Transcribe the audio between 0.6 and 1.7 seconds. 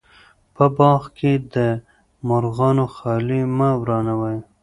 باغ کې د